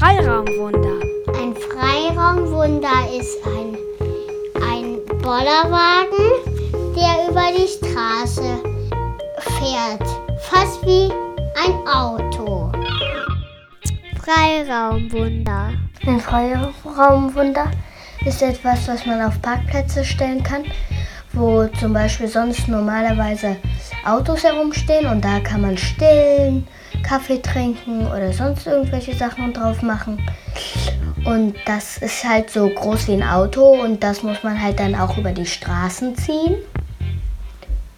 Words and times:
Freiraumwunder? 0.00 0.98
Ein 1.38 1.54
Freiraumwunder 1.54 2.88
ist 3.18 3.36
ein, 3.44 3.76
ein 4.62 4.96
Bollerwagen, 5.20 6.16
der 6.96 7.28
über 7.28 7.48
die 7.54 7.68
Straße 7.68 8.62
fährt. 9.58 10.08
Fast 10.40 10.82
wie 10.86 11.12
ein 11.54 11.86
Auto. 11.86 12.72
Freiraumwunder. 14.24 15.74
Ein 16.06 16.18
Freiraumwunder 16.18 17.70
ist 18.24 18.40
etwas, 18.40 18.88
was 18.88 19.04
man 19.04 19.20
auf 19.20 19.42
Parkplätze 19.42 20.02
stellen 20.02 20.42
kann, 20.42 20.64
wo 21.32 21.66
zum 21.78 21.92
Beispiel 21.92 22.28
sonst 22.28 22.68
normalerweise 22.68 23.56
Autos 24.04 24.42
herumstehen 24.44 25.06
und 25.06 25.24
da 25.24 25.40
kann 25.40 25.60
man 25.60 25.76
stillen, 25.76 26.66
Kaffee 27.02 27.40
trinken 27.40 28.06
oder 28.06 28.32
sonst 28.32 28.66
irgendwelche 28.66 29.14
Sachen 29.14 29.52
drauf 29.52 29.82
machen. 29.82 30.20
Und 31.24 31.54
das 31.66 31.98
ist 31.98 32.24
halt 32.24 32.50
so 32.50 32.68
groß 32.68 33.08
wie 33.08 33.14
ein 33.14 33.22
Auto 33.22 33.62
und 33.62 34.02
das 34.02 34.22
muss 34.22 34.42
man 34.42 34.60
halt 34.60 34.80
dann 34.80 34.94
auch 34.94 35.16
über 35.16 35.32
die 35.32 35.46
Straßen 35.46 36.16
ziehen. 36.16 36.56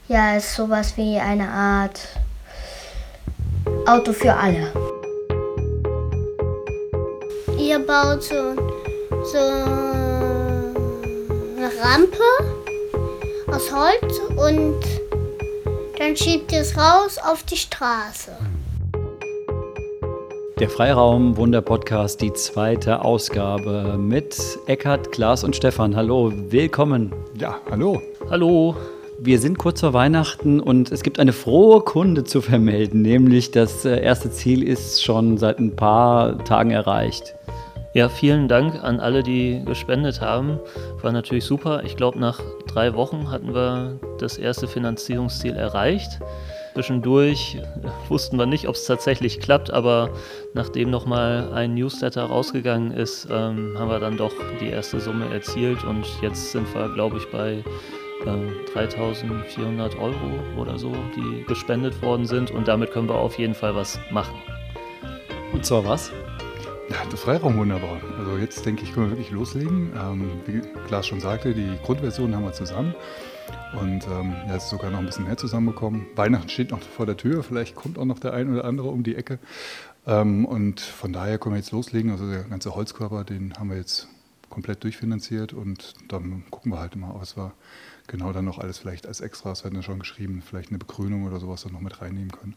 Ja, 0.08 0.36
ist 0.36 0.54
sowas 0.54 0.96
wie 0.96 1.18
eine 1.18 1.48
Art 1.48 2.00
Auto 3.86 4.12
für 4.12 4.34
alle. 4.34 4.72
Ihr 7.58 7.78
baut 7.78 8.22
so, 8.22 8.56
so 9.24 9.38
eine 11.56 11.70
Rampe 11.80 12.51
aus 13.52 13.70
Holz 13.70 14.18
und 14.30 14.80
dann 15.98 16.16
schiebt 16.16 16.52
ihr 16.52 16.60
es 16.60 16.74
raus 16.74 17.18
auf 17.18 17.42
die 17.42 17.56
Straße. 17.56 18.30
Der 20.58 20.70
Freiraum 20.70 21.36
Wunder 21.36 21.60
Podcast, 21.60 22.22
die 22.22 22.32
zweite 22.32 23.04
Ausgabe 23.04 23.98
mit 23.98 24.38
Eckhard, 24.66 25.12
Klaas 25.12 25.44
und 25.44 25.54
Stefan. 25.54 25.94
Hallo, 25.94 26.32
willkommen. 26.48 27.12
Ja, 27.38 27.60
hallo. 27.70 28.00
Hallo. 28.30 28.74
Wir 29.20 29.38
sind 29.38 29.58
kurz 29.58 29.80
vor 29.80 29.92
Weihnachten 29.92 30.58
und 30.58 30.90
es 30.90 31.02
gibt 31.02 31.20
eine 31.20 31.34
frohe 31.34 31.82
Kunde 31.82 32.24
zu 32.24 32.40
vermelden, 32.40 33.02
nämlich 33.02 33.50
das 33.50 33.84
äh, 33.84 34.00
erste 34.00 34.30
Ziel 34.30 34.62
ist 34.62 35.04
schon 35.04 35.36
seit 35.36 35.58
ein 35.58 35.76
paar 35.76 36.42
Tagen 36.44 36.70
erreicht. 36.70 37.34
Ja, 37.94 38.08
vielen 38.08 38.48
Dank 38.48 38.82
an 38.82 38.98
alle, 39.00 39.22
die 39.22 39.62
gespendet 39.66 40.22
haben. 40.22 40.58
War 41.02 41.12
natürlich 41.12 41.44
super. 41.44 41.82
Ich 41.84 41.94
glaube, 41.94 42.18
nach 42.18 42.40
drei 42.72 42.94
Wochen 42.94 43.30
hatten 43.30 43.54
wir 43.54 43.98
das 44.18 44.38
erste 44.38 44.66
Finanzierungsziel 44.66 45.54
erreicht. 45.54 46.20
Zwischendurch 46.74 47.58
wussten 48.08 48.38
wir 48.38 48.46
nicht, 48.46 48.66
ob 48.66 48.76
es 48.76 48.86
tatsächlich 48.86 49.40
klappt, 49.40 49.70
aber 49.70 50.10
nachdem 50.54 50.90
nochmal 50.90 51.52
ein 51.52 51.74
Newsletter 51.74 52.24
rausgegangen 52.24 52.92
ist, 52.92 53.28
ähm, 53.30 53.76
haben 53.78 53.90
wir 53.90 54.00
dann 54.00 54.16
doch 54.16 54.32
die 54.60 54.68
erste 54.68 54.98
Summe 55.00 55.32
erzielt 55.32 55.84
und 55.84 56.06
jetzt 56.22 56.52
sind 56.52 56.72
wir, 56.74 56.88
glaube 56.94 57.18
ich, 57.18 57.30
bei 57.30 57.62
äh, 58.24 58.72
3400 58.72 59.98
Euro 59.98 60.14
oder 60.56 60.78
so, 60.78 60.92
die 61.14 61.44
gespendet 61.44 62.00
worden 62.00 62.26
sind 62.26 62.50
und 62.50 62.68
damit 62.68 62.90
können 62.92 63.08
wir 63.08 63.16
auf 63.16 63.38
jeden 63.38 63.54
Fall 63.54 63.74
was 63.74 63.98
machen. 64.10 64.34
Und 65.52 65.66
zwar 65.66 65.84
was? 65.84 66.10
Ja, 66.90 66.96
das 67.10 67.20
Freiraum 67.20 67.56
wunderbar. 67.56 68.00
Also 68.18 68.36
jetzt 68.36 68.66
denke 68.66 68.82
ich, 68.82 68.92
können 68.92 69.06
wir 69.06 69.16
wirklich 69.16 69.30
loslegen. 69.30 69.92
Ähm, 69.96 70.30
wie 70.46 70.60
Klaas 70.86 71.06
schon 71.06 71.20
sagte, 71.20 71.54
die 71.54 71.78
Grundversion 71.84 72.34
haben 72.34 72.44
wir 72.44 72.52
zusammen. 72.52 72.94
Und 73.80 74.06
ähm, 74.08 74.34
ja, 74.48 74.56
ist 74.56 74.68
sogar 74.68 74.90
noch 74.90 74.98
ein 74.98 75.06
bisschen 75.06 75.24
mehr 75.24 75.36
zusammengekommen. 75.36 76.06
Weihnachten 76.14 76.48
steht 76.48 76.70
noch 76.70 76.80
vor 76.80 77.06
der 77.06 77.16
Tür, 77.16 77.42
vielleicht 77.42 77.74
kommt 77.74 77.98
auch 77.98 78.04
noch 78.04 78.18
der 78.18 78.34
ein 78.34 78.52
oder 78.52 78.64
andere 78.64 78.88
um 78.88 79.02
die 79.02 79.16
Ecke. 79.16 79.38
Ähm, 80.06 80.44
und 80.44 80.80
von 80.80 81.12
daher 81.12 81.38
können 81.38 81.54
wir 81.54 81.60
jetzt 81.60 81.72
loslegen. 81.72 82.10
Also 82.10 82.28
der 82.28 82.44
ganze 82.44 82.74
Holzkörper, 82.74 83.24
den 83.24 83.54
haben 83.54 83.70
wir 83.70 83.76
jetzt 83.76 84.08
komplett 84.50 84.84
durchfinanziert 84.84 85.54
und 85.54 85.94
dann 86.08 86.44
gucken 86.50 86.72
wir 86.72 86.78
halt 86.78 86.94
immer, 86.94 87.14
was 87.18 87.36
wir 87.38 87.52
genau 88.06 88.32
dann 88.32 88.44
noch 88.44 88.58
alles 88.58 88.78
vielleicht 88.78 89.06
als 89.06 89.20
Extras, 89.20 89.64
wir 89.64 89.82
schon 89.82 89.98
geschrieben, 89.98 90.42
vielleicht 90.44 90.68
eine 90.68 90.78
Begrünung 90.78 91.24
oder 91.24 91.40
sowas 91.40 91.62
dann 91.62 91.72
noch 91.72 91.80
mit 91.80 92.02
reinnehmen 92.02 92.30
können. 92.30 92.54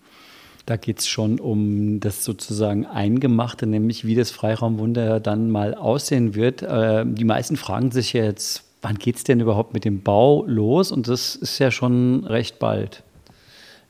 Da 0.65 0.77
geht 0.77 0.99
es 0.99 1.07
schon 1.07 1.39
um 1.39 1.99
das 1.99 2.23
sozusagen 2.23 2.87
Eingemachte, 2.87 3.67
nämlich 3.67 4.05
wie 4.05 4.15
das 4.15 4.31
Freiraumwunder 4.31 5.19
dann 5.19 5.51
mal 5.51 5.75
aussehen 5.75 6.33
wird. 6.33 6.63
Äh, 6.63 7.05
die 7.05 7.23
meisten 7.23 7.55
fragen 7.55 7.91
sich 7.91 8.13
jetzt, 8.13 8.63
wann 8.81 8.97
geht 8.97 9.17
es 9.17 9.23
denn 9.23 9.39
überhaupt 9.39 9.73
mit 9.73 9.85
dem 9.85 10.01
Bau 10.01 10.43
los? 10.47 10.91
Und 10.91 11.07
das 11.07 11.35
ist 11.35 11.59
ja 11.59 11.69
schon 11.69 12.25
recht 12.25 12.57
bald. 12.57 13.03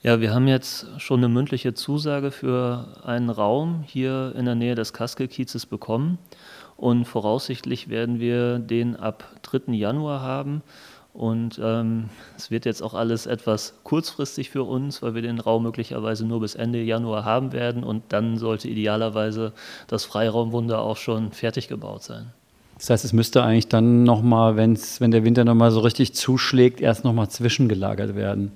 Ja, 0.04 0.22
wir 0.22 0.34
haben 0.34 0.48
jetzt 0.48 0.88
schon 0.98 1.20
eine 1.20 1.30
mündliche 1.30 1.74
Zusage 1.74 2.30
für 2.30 3.02
einen 3.04 3.30
Raum 3.30 3.84
hier 3.88 4.34
in 4.38 4.46
der 4.46 4.56
Nähe 4.56 4.76
des 4.76 4.94
Kaskelkiezes 4.94 5.66
bekommen. 5.66 6.20
Und 6.78 7.06
voraussichtlich 7.06 7.90
werden 7.90 8.20
wir 8.20 8.60
den 8.60 8.96
ab 8.96 9.24
3. 9.44 9.74
Januar 9.74 10.22
haben. 10.22 10.62
Und 11.16 11.62
ähm, 11.64 12.10
es 12.36 12.52
wird 12.52 12.66
jetzt 12.66 12.84
auch 12.84 12.94
alles 12.94 13.26
etwas 13.26 13.76
kurzfristig 13.84 14.50
für 14.50 14.64
uns, 14.64 15.02
weil 15.02 15.16
wir 15.16 15.22
den 15.22 15.40
Raum 15.40 15.64
möglicherweise 15.64 16.26
nur 16.26 16.42
bis 16.42 16.56
Ende 16.56 16.82
Januar 16.82 17.24
haben 17.24 17.54
werden. 17.54 17.86
Und 17.86 18.04
dann 18.10 18.38
sollte 18.38 18.68
idealerweise 18.68 19.54
das 19.88 20.04
Freiraumwunder 20.04 20.82
auch 20.82 20.98
schon 20.98 21.32
fertig 21.32 21.70
gebaut 21.70 22.04
sein. 22.04 22.32
Das 22.78 22.90
heißt, 22.90 23.06
es 23.06 23.14
müsste 23.14 23.42
eigentlich 23.44 23.70
dann 23.70 24.04
nochmal, 24.04 24.58
wenn 24.58 24.76
der 25.12 25.24
Winter 25.24 25.46
nochmal 25.46 25.72
so 25.72 25.80
richtig 25.80 26.14
zuschlägt, 26.14 26.82
erst 26.82 27.06
nochmal 27.06 27.30
zwischengelagert 27.30 28.16
werden. 28.16 28.52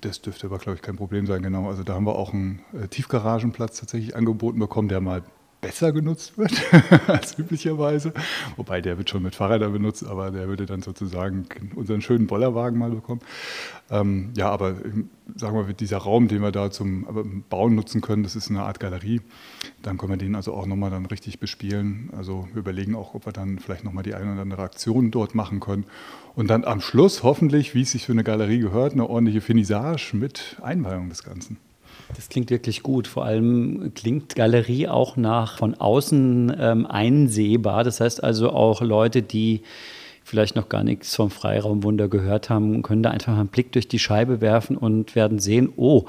Das 0.00 0.22
dürfte 0.22 0.46
aber, 0.46 0.58
glaube 0.58 0.76
ich, 0.76 0.82
kein 0.82 0.96
Problem 0.96 1.26
sein, 1.26 1.42
genau. 1.42 1.68
Also 1.68 1.82
da 1.82 1.94
haben 1.94 2.06
wir 2.06 2.16
auch 2.16 2.32
einen 2.32 2.60
äh, 2.72 2.88
Tiefgaragenplatz 2.88 3.80
tatsächlich 3.80 4.16
angeboten 4.16 4.58
bekommen, 4.58 4.88
der 4.88 5.00
mal 5.00 5.22
besser 5.60 5.92
genutzt 5.92 6.38
wird 6.38 6.52
als 7.08 7.38
üblicherweise. 7.38 8.12
Wobei 8.56 8.80
der 8.80 8.98
wird 8.98 9.10
schon 9.10 9.22
mit 9.22 9.34
Fahrrädern 9.34 9.72
benutzt, 9.72 10.06
aber 10.06 10.30
der 10.30 10.48
würde 10.48 10.66
dann 10.66 10.82
sozusagen 10.82 11.46
unseren 11.74 12.00
schönen 12.00 12.26
Bollerwagen 12.26 12.78
mal 12.78 12.90
bekommen. 12.90 13.20
Ähm, 13.90 14.30
ja, 14.36 14.50
aber 14.50 14.76
sagen 15.36 15.66
wir, 15.66 15.72
dieser 15.74 15.98
Raum, 15.98 16.28
den 16.28 16.42
wir 16.42 16.52
da 16.52 16.70
zum 16.70 17.44
Bauen 17.48 17.74
nutzen 17.74 18.00
können, 18.00 18.22
das 18.22 18.36
ist 18.36 18.50
eine 18.50 18.62
Art 18.62 18.80
Galerie. 18.80 19.20
Dann 19.82 19.98
können 19.98 20.12
wir 20.12 20.18
den 20.18 20.34
also 20.34 20.52
auch 20.52 20.66
nochmal 20.66 20.90
dann 20.90 21.06
richtig 21.06 21.40
bespielen. 21.40 22.10
Also 22.16 22.48
wir 22.52 22.60
überlegen 22.60 22.94
auch, 22.94 23.14
ob 23.14 23.26
wir 23.26 23.32
dann 23.32 23.58
vielleicht 23.58 23.84
nochmal 23.84 24.04
die 24.04 24.14
eine 24.14 24.32
oder 24.32 24.42
andere 24.42 24.62
Aktion 24.62 25.10
dort 25.10 25.34
machen 25.34 25.60
können. 25.60 25.84
Und 26.34 26.48
dann 26.48 26.64
am 26.64 26.80
Schluss 26.80 27.22
hoffentlich, 27.22 27.74
wie 27.74 27.82
es 27.82 27.92
sich 27.92 28.06
für 28.06 28.12
eine 28.12 28.24
Galerie 28.24 28.58
gehört, 28.58 28.92
eine 28.92 29.08
ordentliche 29.08 29.40
Finissage 29.40 30.14
mit 30.14 30.56
Einweihung 30.62 31.08
des 31.08 31.24
Ganzen. 31.24 31.56
Das 32.16 32.28
klingt 32.28 32.50
wirklich 32.50 32.82
gut. 32.82 33.06
Vor 33.06 33.24
allem 33.24 33.92
klingt 33.94 34.34
Galerie 34.34 34.88
auch 34.88 35.16
nach 35.16 35.58
von 35.58 35.74
außen 35.74 36.56
ähm, 36.58 36.86
einsehbar. 36.86 37.84
Das 37.84 38.00
heißt 38.00 38.24
also 38.24 38.50
auch 38.50 38.80
Leute, 38.80 39.22
die 39.22 39.62
vielleicht 40.24 40.56
noch 40.56 40.68
gar 40.68 40.84
nichts 40.84 41.14
vom 41.14 41.30
Freiraumwunder 41.30 42.08
gehört 42.08 42.50
haben, 42.50 42.82
können 42.82 43.02
da 43.02 43.10
einfach 43.10 43.36
einen 43.36 43.48
Blick 43.48 43.72
durch 43.72 43.88
die 43.88 43.98
Scheibe 43.98 44.40
werfen 44.40 44.76
und 44.76 45.14
werden 45.14 45.38
sehen, 45.38 45.72
oh, 45.76 46.04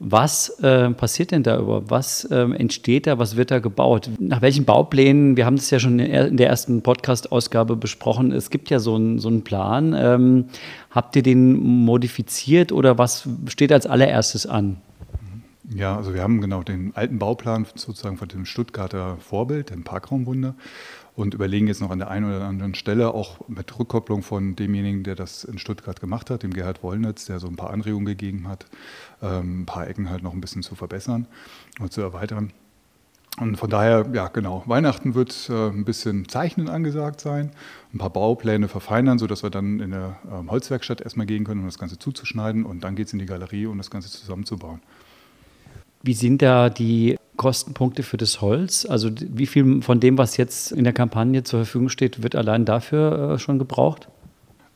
was 0.00 0.60
äh, 0.60 0.90
passiert 0.90 1.32
denn 1.32 1.42
da 1.42 1.58
überhaupt? 1.58 1.90
Was 1.90 2.24
äh, 2.24 2.36
entsteht 2.36 3.08
da? 3.08 3.18
Was 3.18 3.36
wird 3.36 3.50
da 3.50 3.58
gebaut? 3.58 4.08
Nach 4.20 4.42
welchen 4.42 4.64
Bauplänen? 4.64 5.36
Wir 5.36 5.44
haben 5.44 5.56
das 5.56 5.70
ja 5.70 5.80
schon 5.80 5.98
in 5.98 6.36
der 6.36 6.48
ersten 6.48 6.82
Podcast-Ausgabe 6.82 7.74
besprochen. 7.74 8.30
Es 8.30 8.50
gibt 8.50 8.70
ja 8.70 8.78
so 8.78 8.94
einen, 8.94 9.18
so 9.18 9.26
einen 9.26 9.42
Plan. 9.42 9.96
Ähm, 9.98 10.44
habt 10.92 11.16
ihr 11.16 11.24
den 11.24 11.58
modifiziert 11.58 12.70
oder 12.70 12.96
was 12.96 13.28
steht 13.48 13.72
als 13.72 13.86
allererstes 13.86 14.46
an? 14.46 14.76
Ja, 15.74 15.96
also 15.96 16.14
wir 16.14 16.22
haben 16.22 16.40
genau 16.40 16.62
den 16.62 16.96
alten 16.96 17.18
Bauplan 17.18 17.66
sozusagen 17.74 18.16
von 18.16 18.28
dem 18.28 18.46
Stuttgarter 18.46 19.18
Vorbild, 19.18 19.68
dem 19.68 19.84
Parkraumwunder, 19.84 20.54
und 21.14 21.34
überlegen 21.34 21.66
jetzt 21.66 21.80
noch 21.80 21.90
an 21.90 21.98
der 21.98 22.10
einen 22.10 22.26
oder 22.26 22.44
anderen 22.46 22.74
Stelle, 22.74 23.12
auch 23.12 23.46
mit 23.48 23.78
Rückkopplung 23.78 24.22
von 24.22 24.56
demjenigen, 24.56 25.02
der 25.02 25.14
das 25.14 25.44
in 25.44 25.58
Stuttgart 25.58 26.00
gemacht 26.00 26.30
hat, 26.30 26.42
dem 26.42 26.54
Gerhard 26.54 26.82
Wollnitz, 26.82 27.26
der 27.26 27.38
so 27.38 27.48
ein 27.48 27.56
paar 27.56 27.70
Anregungen 27.70 28.06
gegeben 28.06 28.48
hat, 28.48 28.66
ähm, 29.20 29.62
ein 29.62 29.66
paar 29.66 29.88
Ecken 29.88 30.08
halt 30.08 30.22
noch 30.22 30.32
ein 30.32 30.40
bisschen 30.40 30.62
zu 30.62 30.74
verbessern 30.74 31.26
und 31.80 31.92
zu 31.92 32.00
erweitern. 32.00 32.52
Und 33.38 33.56
von 33.56 33.68
daher, 33.68 34.06
ja 34.12 34.28
genau, 34.28 34.62
Weihnachten 34.66 35.14
wird 35.14 35.50
äh, 35.50 35.68
ein 35.68 35.84
bisschen 35.84 36.28
Zeichnen 36.28 36.68
angesagt 36.68 37.20
sein, 37.20 37.50
ein 37.92 37.98
paar 37.98 38.10
Baupläne 38.10 38.68
verfeinern, 38.68 39.18
sodass 39.18 39.42
wir 39.42 39.50
dann 39.50 39.80
in 39.80 39.90
der 39.90 40.18
ähm, 40.32 40.50
Holzwerkstatt 40.50 41.00
erstmal 41.00 41.26
gehen 41.26 41.44
können, 41.44 41.60
um 41.60 41.66
das 41.66 41.78
Ganze 41.78 41.98
zuzuschneiden 41.98 42.64
und 42.64 42.84
dann 42.84 42.96
geht 42.96 43.08
es 43.08 43.12
in 43.12 43.18
die 43.18 43.26
Galerie, 43.26 43.66
um 43.66 43.76
das 43.76 43.90
Ganze 43.90 44.08
zusammenzubauen. 44.08 44.80
Wie 46.08 46.14
sind 46.14 46.40
da 46.40 46.70
die 46.70 47.18
Kostenpunkte 47.36 48.02
für 48.02 48.16
das 48.16 48.40
Holz? 48.40 48.86
Also 48.86 49.10
wie 49.12 49.44
viel 49.44 49.82
von 49.82 50.00
dem, 50.00 50.16
was 50.16 50.38
jetzt 50.38 50.72
in 50.72 50.84
der 50.84 50.94
Kampagne 50.94 51.42
zur 51.42 51.58
Verfügung 51.58 51.90
steht, 51.90 52.22
wird 52.22 52.34
allein 52.34 52.64
dafür 52.64 53.34
äh, 53.34 53.38
schon 53.38 53.58
gebraucht? 53.58 54.08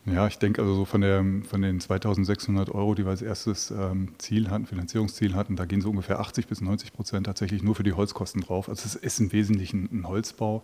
Ja, 0.05 0.27
ich 0.27 0.37
denke 0.37 0.61
also 0.61 0.75
so 0.75 0.83
von, 0.83 0.99
der, 0.99 1.23
von 1.47 1.61
den 1.61 1.79
2600 1.79 2.69
Euro, 2.69 2.93
die 2.93 3.05
wir 3.05 3.11
als 3.11 3.21
erstes 3.21 3.71
ähm, 3.71 4.09
Ziel 4.17 4.49
hatten, 4.49 4.65
Finanzierungsziel 4.65 5.33
hatten, 5.33 5.55
da 5.55 5.63
gehen 5.63 5.79
so 5.79 5.91
ungefähr 5.91 6.19
80 6.19 6.47
bis 6.47 6.59
90 6.59 6.91
Prozent 6.91 7.25
tatsächlich 7.25 7.63
nur 7.63 7.73
für 7.73 7.83
die 7.83 7.93
Holzkosten 7.93 8.41
drauf. 8.41 8.67
Also 8.67 8.83
es 8.85 8.95
ist 8.95 9.21
im 9.21 9.31
Wesentlichen 9.31 9.87
ein 9.93 10.05
Holzbau 10.05 10.61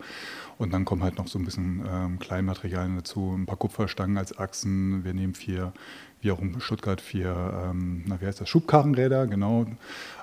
und 0.58 0.74
dann 0.74 0.84
kommen 0.84 1.02
halt 1.02 1.16
noch 1.16 1.26
so 1.26 1.38
ein 1.38 1.46
bisschen 1.46 1.82
ähm, 1.90 2.18
Kleinmaterialien 2.18 2.96
dazu, 2.96 3.34
ein 3.34 3.46
paar 3.46 3.56
Kupferstangen 3.56 4.18
als 4.18 4.38
Achsen. 4.38 5.04
Wir 5.04 5.14
nehmen 5.14 5.32
vier, 5.32 5.72
wie 6.20 6.32
auch 6.32 6.40
in 6.40 6.60
Stuttgart, 6.60 7.00
vier, 7.00 7.70
ähm, 7.70 8.04
na, 8.06 8.20
wie 8.20 8.26
heißt 8.26 8.42
das, 8.42 8.48
Schubkarrenräder, 8.50 9.26
genau. 9.26 9.64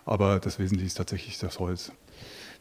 Aber 0.06 0.40
das 0.40 0.60
Wesentliche 0.60 0.86
ist 0.86 0.96
tatsächlich 0.96 1.40
das 1.40 1.58
Holz. 1.58 1.92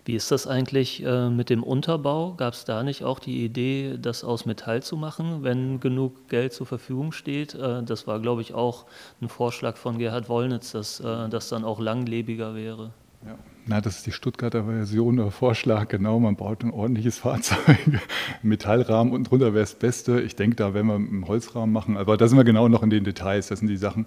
Wie 0.07 0.15
ist 0.15 0.31
das 0.31 0.47
eigentlich 0.47 1.03
äh, 1.05 1.31
mit 1.31 1.51
dem 1.51 1.65
Unterbau? 1.65 2.35
Gab 2.35 2.55
es 2.55 2.65
da 2.65 2.85
nicht 2.85 3.03
auch 3.03 3.19
die 3.19 3.45
Idee, 3.45 3.99
das 4.01 4.23
aus 4.23 4.47
Metall 4.47 4.81
zu 4.81 4.97
machen, 4.97 5.43
wenn 5.43 5.81
genug 5.81 6.29
Geld 6.29 6.53
zur 6.53 6.65
Verfügung 6.65 7.11
steht? 7.11 7.57
Äh, 7.57 7.83
das 7.83 8.07
war, 8.07 8.21
glaube 8.21 8.41
ich, 8.41 8.55
auch 8.55 8.85
ein 9.21 9.29
Vorschlag 9.29 9.77
von 9.77 9.99
Gerhard 9.99 10.29
Wollnitz, 10.29 10.71
dass 10.71 11.01
äh, 11.01 11.29
das 11.29 11.49
dann 11.49 11.65
auch 11.65 11.81
langlebiger 11.81 12.55
wäre. 12.55 12.93
Ja. 13.27 13.37
Na, 13.69 13.81
das 13.81 13.97
ist 13.97 14.07
die 14.07 14.13
Stuttgarter 14.13 14.63
Version 14.63 15.19
oder 15.19 15.33
Vorschlag, 15.33 15.89
genau. 15.89 16.21
Man 16.21 16.37
baut 16.37 16.63
ein 16.63 16.71
ordentliches 16.71 17.19
Fahrzeug, 17.19 17.79
Metallrahmen 18.45 19.13
und 19.13 19.29
drunter 19.29 19.55
wäre 19.55 19.65
das 19.65 19.75
Beste. 19.75 20.21
Ich 20.21 20.37
denke, 20.37 20.55
da 20.55 20.73
werden 20.73 20.87
wir 20.87 20.95
einen 20.95 21.27
Holzrahmen 21.27 21.73
machen, 21.73 21.97
aber 21.97 22.17
da 22.17 22.29
sind 22.29 22.39
wir 22.39 22.45
genau 22.45 22.69
noch 22.69 22.85
in 22.85 22.91
den 22.91 23.03
Details. 23.03 23.49
Das 23.49 23.59
sind 23.59 23.67
die 23.67 23.77
Sachen, 23.77 24.07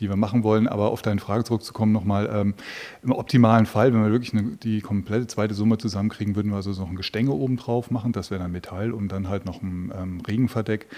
die 0.00 0.10
wir 0.10 0.16
machen 0.16 0.42
wollen. 0.42 0.68
Aber 0.68 0.90
auf 0.90 1.00
deine 1.00 1.18
Frage 1.18 1.44
zurückzukommen 1.44 1.92
nochmal, 1.92 2.28
ähm, 2.30 2.54
im 3.02 3.12
optimalen 3.12 3.64
Fall, 3.64 3.94
wenn 3.94 4.02
wir 4.02 4.10
wirklich 4.10 4.34
eine, 4.34 4.42
die 4.58 4.82
komplette 4.82 5.26
zweite 5.28 5.54
Summe 5.54 5.78
zusammenkriegen, 5.78 6.36
würden 6.36 6.50
wir 6.50 6.56
also 6.56 6.70
noch 6.72 6.90
ein 6.90 6.96
Gestänge 6.96 7.30
oben 7.30 7.56
drauf 7.56 7.90
machen. 7.90 8.12
Das 8.12 8.30
wäre 8.30 8.42
dann 8.42 8.52
Metall 8.52 8.92
und 8.92 9.08
dann 9.08 9.30
halt 9.30 9.46
noch 9.46 9.62
ein 9.62 9.90
ähm, 9.96 10.20
Regenverdeck. 10.28 10.88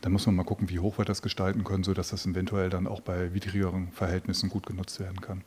Dann 0.00 0.12
muss 0.12 0.24
man 0.24 0.36
mal 0.36 0.44
gucken, 0.44 0.70
wie 0.70 0.78
hoch 0.78 0.96
wir 0.96 1.04
das 1.04 1.20
gestalten 1.20 1.64
können, 1.64 1.84
sodass 1.84 2.08
das 2.08 2.24
eventuell 2.24 2.70
dann 2.70 2.86
auch 2.86 3.02
bei 3.02 3.34
widrigeren 3.34 3.88
Verhältnissen 3.92 4.48
gut 4.48 4.64
genutzt 4.64 5.00
werden 5.00 5.20
kann. 5.20 5.42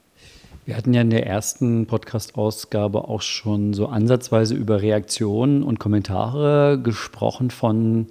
Wir 0.65 0.75
hatten 0.75 0.95
ja 0.95 1.01
in 1.01 1.11
der 1.11 1.27
ersten 1.27 1.85
Podcast-Ausgabe 1.85 3.07
auch 3.07 3.21
schon 3.21 3.73
so 3.73 3.85
ansatzweise 3.85 4.55
über 4.55 4.81
Reaktionen 4.81 5.61
und 5.61 5.79
Kommentare 5.79 6.79
gesprochen 6.81 7.51
von 7.51 8.07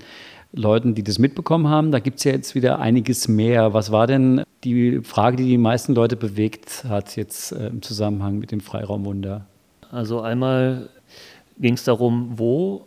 Leuten, 0.52 0.94
die 0.94 1.02
das 1.02 1.18
mitbekommen 1.18 1.66
haben. 1.66 1.90
Da 1.90 1.98
gibt 1.98 2.18
es 2.18 2.24
ja 2.24 2.30
jetzt 2.30 2.54
wieder 2.54 2.78
einiges 2.78 3.26
mehr. 3.26 3.74
Was 3.74 3.90
war 3.90 4.06
denn 4.06 4.44
die 4.62 5.00
Frage, 5.02 5.36
die 5.36 5.46
die 5.48 5.58
meisten 5.58 5.96
Leute 5.96 6.14
bewegt 6.14 6.84
hat 6.88 7.16
jetzt 7.16 7.50
äh, 7.50 7.66
im 7.66 7.82
Zusammenhang 7.82 8.38
mit 8.38 8.52
dem 8.52 8.60
Freiraumwunder? 8.60 9.46
Also 9.90 10.20
einmal 10.20 10.90
ging 11.58 11.74
es 11.74 11.82
darum, 11.82 12.34
wo 12.36 12.86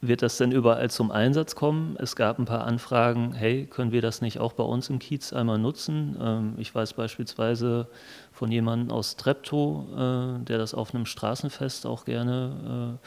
wird 0.00 0.22
das 0.22 0.36
denn 0.36 0.52
überall 0.52 0.90
zum 0.90 1.10
Einsatz 1.10 1.56
kommen? 1.56 1.96
Es 1.98 2.14
gab 2.14 2.38
ein 2.38 2.44
paar 2.44 2.64
Anfragen, 2.64 3.32
hey, 3.32 3.66
können 3.66 3.90
wir 3.90 4.00
das 4.00 4.20
nicht 4.20 4.38
auch 4.38 4.52
bei 4.52 4.62
uns 4.62 4.90
im 4.90 5.00
Kiez 5.00 5.32
einmal 5.32 5.58
nutzen? 5.58 6.16
Ähm, 6.20 6.54
ich 6.58 6.72
weiß 6.72 6.92
beispielsweise 6.92 7.88
von 8.32 8.52
jemandem 8.52 8.92
aus 8.92 9.16
Treptow, 9.16 9.86
äh, 9.92 10.44
der 10.44 10.58
das 10.58 10.72
auf 10.72 10.94
einem 10.94 11.04
Straßenfest 11.04 11.84
auch 11.84 12.04
gerne 12.04 12.98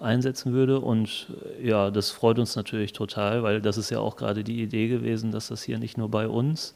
äh, 0.00 0.04
einsetzen 0.04 0.54
würde. 0.54 0.80
Und 0.80 1.26
äh, 1.58 1.68
ja, 1.68 1.90
das 1.90 2.10
freut 2.10 2.38
uns 2.38 2.56
natürlich 2.56 2.94
total, 2.94 3.42
weil 3.42 3.60
das 3.60 3.76
ist 3.76 3.90
ja 3.90 4.00
auch 4.00 4.16
gerade 4.16 4.42
die 4.42 4.62
Idee 4.62 4.88
gewesen, 4.88 5.32
dass 5.32 5.48
das 5.48 5.62
hier 5.62 5.78
nicht 5.78 5.98
nur 5.98 6.10
bei 6.10 6.28
uns 6.28 6.74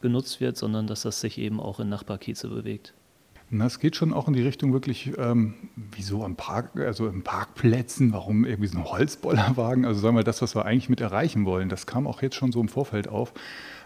genutzt 0.00 0.40
wird, 0.40 0.56
sondern 0.56 0.88
dass 0.88 1.02
das 1.02 1.20
sich 1.20 1.38
eben 1.38 1.60
auch 1.60 1.78
in 1.78 1.88
Nachbarkieze 1.88 2.48
bewegt. 2.48 2.92
Na, 3.54 3.66
es 3.66 3.80
geht 3.80 3.96
schon 3.96 4.14
auch 4.14 4.28
in 4.28 4.32
die 4.32 4.40
Richtung 4.40 4.72
wirklich, 4.72 5.12
ähm, 5.18 5.52
wieso 5.76 6.24
am 6.24 6.36
Park, 6.36 6.70
also 6.80 7.06
im 7.06 7.22
Parkplätzen, 7.22 8.14
warum 8.14 8.46
irgendwie 8.46 8.68
so 8.68 8.78
ein 8.78 8.84
Holzbollerwagen, 8.86 9.84
also 9.84 10.00
sagen 10.00 10.16
wir 10.16 10.24
das, 10.24 10.40
was 10.40 10.54
wir 10.56 10.64
eigentlich 10.64 10.88
mit 10.88 11.02
erreichen 11.02 11.44
wollen, 11.44 11.68
das 11.68 11.86
kam 11.86 12.06
auch 12.06 12.22
jetzt 12.22 12.34
schon 12.34 12.50
so 12.50 12.62
im 12.62 12.68
Vorfeld 12.68 13.08
auf 13.08 13.34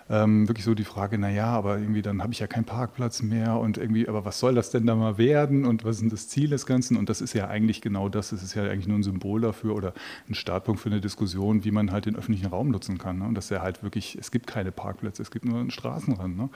ähm, 0.08 0.47
wirklich 0.49 0.64
so 0.64 0.75
die 0.75 0.85
Frage, 0.85 1.19
naja, 1.19 1.47
aber 1.47 1.79
irgendwie 1.79 2.03
dann 2.03 2.23
habe 2.23 2.32
ich 2.32 2.38
ja 2.38 2.47
keinen 2.47 2.64
Parkplatz 2.64 3.23
mehr 3.23 3.56
und 3.56 3.76
irgendwie, 3.76 4.08
aber 4.08 4.25
was 4.25 4.38
soll 4.38 4.55
das 4.55 4.70
denn 4.70 4.87
da 4.87 4.94
mal 4.94 5.19
werden 5.19 5.64
und 5.64 5.85
was 5.85 5.97
ist 5.97 6.03
denn 6.03 6.11
das 6.11 6.29
Ziel 6.29 6.49
des 6.50 6.64
Ganzen? 6.64 6.97
Und 6.97 7.08
das 7.08 7.20
ist 7.20 7.32
ja 7.32 7.49
eigentlich 7.49 7.81
genau 7.81 8.08
das, 8.08 8.31
es 8.31 8.43
ist 8.43 8.55
ja 8.55 8.62
eigentlich 8.64 8.87
nur 8.87 8.99
ein 8.99 9.03
Symbol 9.03 9.41
dafür 9.41 9.75
oder 9.75 9.94
ein 10.29 10.35
Startpunkt 10.35 10.81
für 10.81 10.91
eine 10.91 11.00
Diskussion, 11.00 11.64
wie 11.64 11.73
man 11.73 11.91
halt 11.91 12.06
den 12.06 12.14
öffentlichen 12.14 12.47
Raum 12.47 12.70
nutzen 12.70 12.99
kann. 12.99 13.19
Ne? 13.19 13.25
Und 13.25 13.35
dass 13.35 13.50
er 13.50 13.62
halt 13.62 13.82
wirklich, 13.82 14.17
es 14.20 14.31
gibt 14.31 14.47
keine 14.47 14.70
Parkplätze, 14.70 15.23
es 15.23 15.32
gibt 15.32 15.44
nur 15.44 15.58
einen 15.58 15.70
Straßenrand. 15.73 16.37
Ne? 16.37 16.50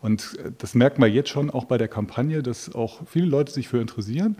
Und 0.00 0.38
äh, 0.38 0.52
das 0.58 0.74
merkt 0.74 0.98
man 0.98 1.10
jetzt 1.10 1.30
schon 1.30 1.50
auch 1.50 1.64
bei 1.64 1.78
der 1.78 1.88
Kampagne, 1.88 2.42
dass 2.42 2.74
auch 2.74 3.06
viele 3.06 3.26
Leute 3.26 3.52
sich 3.52 3.68
für 3.68 3.80
interessieren 3.80 4.36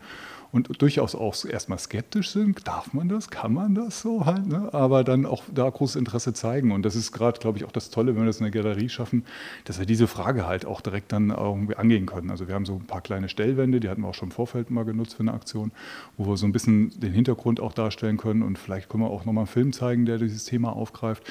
und 0.53 0.83
durchaus 0.83 1.15
auch 1.15 1.35
erstmal 1.47 1.79
skeptisch 1.79 2.31
sind. 2.31 2.69
Darf 2.69 2.93
man 2.93 3.09
das? 3.09 3.31
Kann 3.31 3.55
man 3.55 3.75
das 3.75 4.03
so 4.03 4.27
halt? 4.27 4.47
Ne? 4.47 4.69
Aber 4.75 5.03
dann 5.03 5.25
auch 5.25 5.45
da 5.53 5.69
großes 5.69 5.97
Interesse 5.97 6.35
zeigen. 6.35 6.73
Und 6.73 6.83
das 6.83 6.95
ist 6.95 7.11
gerade, 7.11 7.41
glaube 7.41 7.57
ich, 7.57 7.65
auch 7.65 7.73
das 7.73 7.89
Tolle, 7.89 8.15
wenn 8.15 8.23
wir 8.23 8.27
das 8.27 8.39
in 8.39 8.45
der 8.45 8.63
Galerie 8.63 8.91
schaffen, 8.91 9.25
dass 9.65 9.79
wir 9.79 9.87
diese 9.87 10.07
Frage 10.07 10.47
halt 10.47 10.67
auch 10.67 10.83
direkt 10.83 11.13
dann 11.13 11.31
irgendwie 11.31 11.77
angehen 11.77 12.05
können. 12.05 12.31
Also 12.31 12.49
wir 12.49 12.55
haben 12.55 12.67
so 12.67 12.75
ein 12.75 12.87
paar 12.87 13.01
kleine 13.01 13.31
Stellwände, 13.31 13.81
die 13.81 13.89
hatten 13.89 14.03
wir 14.03 14.09
auch 14.09 14.15
schon 14.15 14.29
im 14.29 14.33
Vorfeld 14.33 14.71
mal 14.71 14.85
genutzt 14.85 15.15
für 15.15 15.21
eine 15.21 15.33
Aktion, 15.33 15.73
wo 16.19 16.27
wir 16.27 16.37
so 16.37 16.45
ein 16.45 16.53
bisschen 16.53 16.93
den 17.01 17.15
Hintergrund 17.15 17.59
auch 17.59 17.73
darstellen 17.73 18.19
können. 18.19 18.43
Und 18.43 18.59
vielleicht 18.59 18.91
können 18.91 19.05
wir 19.05 19.11
auch 19.11 19.25
nochmal 19.25 19.43
einen 19.43 19.49
Film 19.49 19.73
zeigen, 19.73 20.05
der 20.05 20.19
dieses 20.19 20.45
Thema 20.45 20.77
aufgreift, 20.77 21.23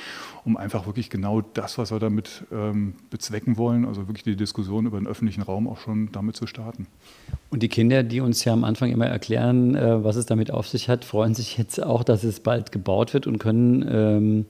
um 0.45 0.57
einfach 0.57 0.87
wirklich 0.87 1.11
genau 1.11 1.41
das, 1.41 1.77
was 1.77 1.91
wir 1.91 1.99
damit 1.99 2.43
ähm, 2.51 2.95
bezwecken 3.11 3.57
wollen, 3.57 3.85
also 3.85 4.07
wirklich 4.07 4.23
die 4.23 4.35
Diskussion 4.35 4.87
über 4.87 4.97
den 4.97 5.05
öffentlichen 5.05 5.43
Raum 5.43 5.67
auch 5.67 5.77
schon 5.77 6.11
damit 6.11 6.35
zu 6.35 6.47
starten. 6.47 6.87
Und 7.51 7.61
die 7.61 7.69
Kinder, 7.69 8.01
die 8.01 8.21
uns 8.21 8.43
ja 8.45 8.53
am 8.53 8.63
Anfang 8.63 8.91
immer 8.91 9.10
erklären, 9.11 9.75
äh, 9.75 10.03
was 10.03 10.15
es 10.15 10.25
damit 10.25 10.51
auf 10.51 10.67
sich 10.67 10.89
hat, 10.89 11.05
freuen 11.05 11.35
sich 11.35 11.57
jetzt 11.57 11.81
auch, 11.81 12.03
dass 12.03 12.23
es 12.23 12.39
bald 12.39 12.71
gebaut 12.71 13.13
wird 13.13 13.27
und 13.27 13.37
können, 13.37 13.85
ähm, 13.89 14.45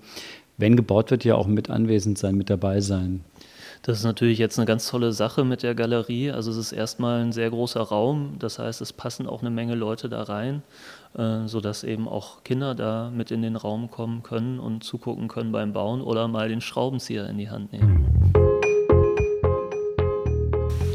wenn 0.58 0.76
gebaut 0.76 1.12
wird, 1.12 1.26
ja 1.26 1.36
auch 1.36 1.48
mit 1.48 1.70
anwesend 1.70 2.18
sein, 2.18 2.36
mit 2.36 2.50
dabei 2.50 2.82
sein. 2.82 3.24
Das 3.84 3.98
ist 3.98 4.04
natürlich 4.04 4.38
jetzt 4.38 4.60
eine 4.60 4.68
ganz 4.68 4.88
tolle 4.88 5.12
Sache 5.12 5.44
mit 5.44 5.64
der 5.64 5.74
Galerie. 5.74 6.30
Also 6.30 6.52
es 6.52 6.58
ist 6.58 6.72
erstmal 6.72 7.22
ein 7.22 7.32
sehr 7.32 7.50
großer 7.50 7.82
Raum, 7.82 8.36
das 8.38 8.60
heißt, 8.60 8.80
es 8.80 8.94
passen 8.94 9.26
auch 9.26 9.42
eine 9.42 9.50
Menge 9.50 9.74
Leute 9.74 10.08
da 10.08 10.22
rein, 10.22 10.62
äh, 11.18 11.48
sodass 11.48 11.84
eben 11.84 12.08
auch 12.08 12.44
Kinder 12.44 12.76
da 12.76 13.10
mit 13.10 13.32
in 13.32 13.42
den 13.42 13.56
Raum 13.56 13.90
kommen 13.90 14.22
können 14.22 14.60
und 14.60 14.84
zugucken 14.84 15.28
können 15.28 15.52
beim 15.52 15.74
Bauen 15.74 16.02
oder 16.02 16.28
mal 16.28 16.48
den 16.48 16.62
Schraubenzieher 16.62 17.28
in 17.28 17.40
die 17.40 17.50
Hand 17.50 17.74
nehmen. 17.74 18.06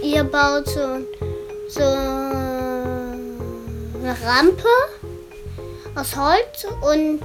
Ihr 0.04 0.22
baut 0.22 0.68
so 0.68 1.02
so 1.68 2.15
Rampe 4.10 4.68
aus 5.94 6.16
Holz 6.16 6.66
und 6.92 7.22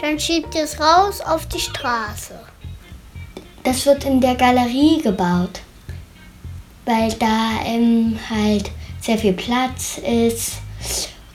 dann 0.00 0.18
schiebt 0.18 0.54
ihr 0.54 0.64
es 0.64 0.78
raus 0.80 1.20
auf 1.20 1.46
die 1.46 1.60
Straße. 1.60 2.34
Das 3.62 3.86
wird 3.86 4.04
in 4.04 4.20
der 4.20 4.34
Galerie 4.34 5.00
gebaut, 5.00 5.60
weil 6.84 7.12
da 7.14 7.62
ähm, 7.64 8.18
halt 8.28 8.70
sehr 9.00 9.18
viel 9.18 9.32
Platz 9.32 9.98
ist 9.98 10.58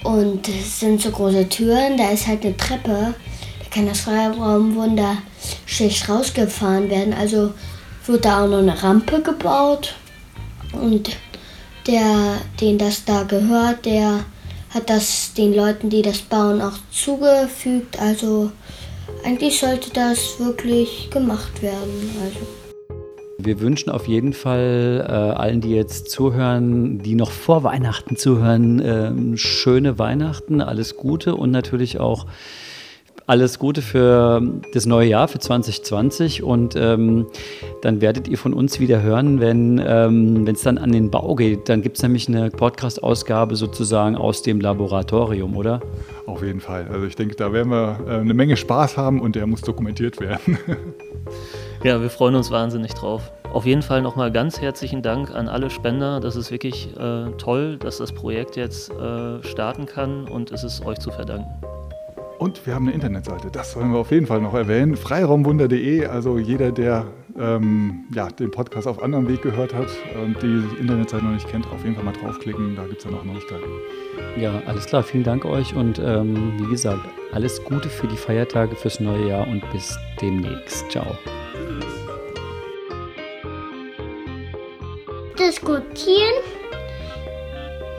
und 0.04 0.48
es 0.48 0.80
sind 0.80 1.02
so 1.02 1.12
große 1.12 1.50
Türen, 1.50 1.98
da 1.98 2.10
ist 2.10 2.28
halt 2.28 2.46
eine 2.46 2.56
Treppe, 2.56 3.14
da 3.60 3.70
kann 3.72 3.88
das 3.88 4.02
Freiraumwunder 4.02 5.18
schlecht 5.66 6.08
rausgefahren 6.08 6.90
werden. 6.90 7.14
Also 7.14 7.54
wird 8.06 8.26
da 8.26 8.44
auch 8.44 8.48
noch 8.48 8.60
eine 8.60 8.82
Rampe 8.82 9.22
gebaut 9.22 9.96
und 10.74 11.16
der, 11.90 12.38
den 12.62 12.78
das 12.78 13.04
da 13.06 13.24
gehört, 13.24 13.86
der 13.86 14.26
hat 14.70 14.90
das 14.90 15.34
den 15.34 15.56
Leuten, 15.56 15.90
die 15.90 16.04
das 16.04 16.20
bauen, 16.20 16.62
auch 16.62 16.78
zugefügt. 16.92 18.00
Also 18.00 18.52
eigentlich 19.26 19.60
sollte 19.60 19.90
das 19.92 20.40
wirklich 20.40 21.10
gemacht 21.12 21.62
werden. 21.62 22.12
Also. 22.24 22.40
Wir 23.40 23.60
wünschen 23.60 23.90
auf 23.90 24.08
jeden 24.08 24.34
Fall 24.34 25.06
äh, 25.08 25.12
allen, 25.12 25.62
die 25.62 25.72
jetzt 25.72 26.12
zuhören, 26.12 27.00
die 27.00 27.16
noch 27.16 27.32
vor 27.32 27.64
Weihnachten 27.64 28.18
zuhören, 28.18 28.80
äh, 28.80 29.38
schöne 29.38 29.98
Weihnachten, 29.98 30.62
alles 30.62 30.96
Gute 30.96 31.36
und 31.36 31.50
natürlich 31.50 32.00
auch 32.00 32.28
alles 33.30 33.60
Gute 33.60 33.84
für 33.84 34.42
das 34.74 34.88
neue 34.88 35.08
Jahr, 35.08 35.28
für 35.28 35.38
2020. 35.38 36.42
Und 36.42 36.76
ähm, 36.76 37.28
dann 37.84 38.02
werdet 38.02 38.28
ihr 38.28 38.40
von 38.40 38.54
uns 38.54 38.80
wieder 38.80 39.04
hören, 39.04 39.40
wenn 39.40 39.80
ähm, 39.86 40.48
es 40.48 40.64
dann 40.64 40.80
an 40.80 40.92
den 40.92 41.12
Bau 41.12 41.36
geht. 41.36 41.70
Dann 41.70 41.84
gibt 41.84 41.98
es 41.98 42.04
nämlich 42.04 42.28
eine 42.28 42.50
Podcast-Ausgabe 42.50 43.56
sozusagen 43.56 44.16
aus 44.16 44.42
dem 44.42 44.60
Laboratorium, 44.60 45.56
oder? 45.56 45.80
Auf 46.26 46.42
jeden 46.42 46.60
Fall. 46.60 46.88
Also 46.92 47.06
ich 47.06 47.16
denke, 47.16 47.36
da 47.36 47.54
werden 47.54 47.72
wir 47.72 48.00
äh, 48.08 48.14
eine 48.16 48.34
Menge 48.34 48.58
Spaß 48.58 48.98
haben 48.98 49.22
und 49.22 49.36
der 49.36 49.46
muss 49.46 49.62
dokumentiert 49.62 50.20
werden. 50.20 50.58
ja, 51.84 52.02
wir 52.02 52.10
freuen 52.10 52.34
uns 52.34 52.50
wahnsinnig 52.50 52.96
drauf. 52.96 53.32
Auf 53.54 53.68
jeden 53.68 53.84
Fall 53.84 54.02
nochmal 54.02 54.32
ganz 54.32 54.60
herzlichen 54.60 55.04
Dank 55.04 55.30
an 55.36 55.48
alle 55.48 55.70
Spender. 55.70 56.20
Das 56.20 56.36
ist 56.36 56.50
wirklich 56.50 56.90
äh, 56.98 57.30
toll, 57.38 57.78
dass 57.78 58.00
das 58.00 58.12
Projekt 58.12 58.56
jetzt 58.56 58.90
äh, 58.92 59.44
starten 59.44 59.86
kann 59.86 60.28
und 60.28 60.52
es 60.52 60.64
ist 60.64 60.84
euch 60.84 60.98
zu 60.98 61.12
verdanken. 61.12 61.69
Und 62.40 62.66
wir 62.66 62.74
haben 62.74 62.86
eine 62.86 62.94
Internetseite, 62.94 63.52
das 63.52 63.76
wollen 63.76 63.92
wir 63.92 64.00
auf 64.00 64.12
jeden 64.12 64.26
Fall 64.26 64.40
noch 64.40 64.54
erwähnen. 64.54 64.96
Freiraumwunder.de, 64.96 66.06
also 66.06 66.38
jeder, 66.38 66.72
der 66.72 67.06
ähm, 67.38 68.06
ja, 68.16 68.30
den 68.30 68.50
Podcast 68.50 68.88
auf 68.88 69.04
anderem 69.04 69.28
Weg 69.28 69.42
gehört 69.42 69.74
hat 69.74 69.90
und 70.16 70.42
die 70.42 70.64
Internetseite 70.80 71.26
noch 71.26 71.34
nicht 71.34 71.50
kennt, 71.50 71.68
auf 71.68 71.84
jeden 71.84 71.96
Fall 71.96 72.06
mal 72.06 72.14
draufklicken, 72.14 72.78
da 72.78 72.86
gibt 72.86 73.00
es 73.00 73.04
ja 73.04 73.12
noch 73.12 73.26
Neuigkeiten. 73.26 73.70
Ja, 74.38 74.62
alles 74.68 74.86
klar, 74.86 75.04
vielen 75.04 75.26
Dank 75.26 75.44
euch 75.44 75.76
und 75.76 76.00
ähm, 76.00 76.54
wie 76.60 76.70
gesagt, 76.70 77.02
alles 77.34 77.62
Gute 77.66 77.90
für 77.90 78.08
die 78.08 78.16
Feiertage, 78.16 78.74
fürs 78.74 79.02
neue 79.02 79.28
Jahr 79.28 79.46
und 79.46 79.62
bis 79.74 80.00
demnächst. 80.22 80.90
Ciao. 80.90 81.18
Diskutieren, 85.38 86.40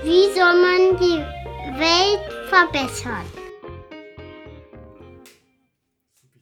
wie 0.02 0.32
soll 0.34 0.54
man 0.54 0.98
die 0.98 1.18
Welt 1.78 2.48
verbessern? 2.48 3.39